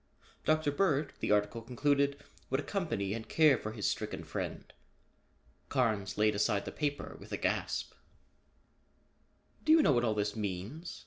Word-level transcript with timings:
Dr. 0.45 0.71
Bird, 0.71 1.13
the 1.19 1.29
article 1.31 1.61
concluded, 1.61 2.19
would 2.49 2.59
accompany 2.59 3.13
and 3.13 3.29
care 3.29 3.55
for 3.55 3.71
his 3.71 3.87
stricken 3.87 4.23
friend. 4.23 4.73
Carnes 5.69 6.17
laid 6.17 6.33
aside 6.33 6.65
the 6.65 6.71
paper 6.71 7.17
with 7.19 7.31
a 7.31 7.37
gasp. 7.37 7.93
"Do 9.63 9.71
you 9.71 9.83
know 9.83 9.91
what 9.91 10.03
all 10.03 10.15
this 10.15 10.35
means?" 10.35 10.99